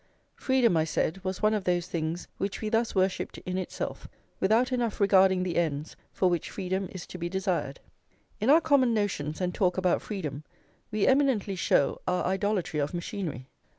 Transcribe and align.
Freedom, 0.35 0.75
I 0.77 0.83
said, 0.83 1.23
was 1.23 1.43
one 1.43 1.53
of 1.53 1.63
those 1.65 1.85
things 1.85 2.27
which 2.39 2.59
we 2.59 2.69
thus 2.69 2.95
worshipped 2.95 3.37
in 3.37 3.59
itself, 3.59 4.07
without 4.39 4.71
enough 4.71 4.99
regarding 4.99 5.43
the 5.43 5.57
ends 5.57 5.95
for 6.11 6.27
which 6.27 6.49
freedom 6.49 6.89
is 6.91 7.05
to 7.05 7.19
be 7.19 7.29
desired. 7.29 7.79
In 8.39 8.49
our 8.49 8.61
common 8.61 8.95
notions 8.95 9.39
and 9.39 9.53
talk 9.53 9.77
about 9.77 10.01
freedom, 10.01 10.43
we 10.89 11.05
eminently 11.05 11.55
show 11.55 12.01
our 12.07 12.25
idolatry 12.25 12.79
of 12.79 12.95
machinery. 12.95 13.45